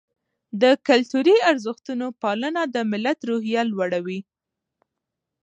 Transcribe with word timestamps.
د 0.61 0.63
کلتوري 0.87 1.35
ارزښتونو 1.51 2.07
پالنه 2.23 2.61
د 2.75 2.77
ملت 2.91 3.19
روحیه 3.29 3.61
لوړوي. 3.71 4.19